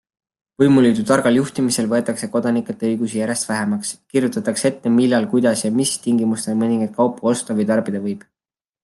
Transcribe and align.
Võimuliidu 0.61 1.03
targal 1.09 1.35
juhtimisel 1.39 1.89
võetakse 1.91 2.29
kodanikelt 2.35 2.81
õigusi 2.89 3.19
järjest 3.21 3.45
vähemaks, 3.51 3.91
kirjutatakse 4.15 4.67
ette, 4.71 4.95
millal, 4.97 5.29
kuidas 5.35 5.63
ja 5.67 5.71
mis 5.79 5.93
tingimustel 6.07 6.59
mõningaid 6.63 6.97
kaupu 6.97 7.31
osta 7.35 7.59
või 7.61 7.69
tarbida 7.75 8.03
võib. 8.09 8.27